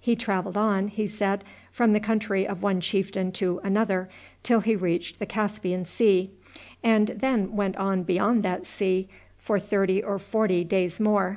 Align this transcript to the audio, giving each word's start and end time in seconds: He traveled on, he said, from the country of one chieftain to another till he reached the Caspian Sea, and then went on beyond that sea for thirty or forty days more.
He 0.00 0.16
traveled 0.16 0.56
on, 0.56 0.88
he 0.88 1.06
said, 1.06 1.44
from 1.70 1.92
the 1.92 2.00
country 2.00 2.44
of 2.48 2.64
one 2.64 2.80
chieftain 2.80 3.30
to 3.34 3.60
another 3.62 4.08
till 4.42 4.58
he 4.58 4.74
reached 4.74 5.20
the 5.20 5.24
Caspian 5.24 5.84
Sea, 5.84 6.32
and 6.82 7.06
then 7.16 7.54
went 7.54 7.76
on 7.76 8.02
beyond 8.02 8.42
that 8.42 8.66
sea 8.66 9.08
for 9.36 9.60
thirty 9.60 10.02
or 10.02 10.18
forty 10.18 10.64
days 10.64 10.98
more. 10.98 11.36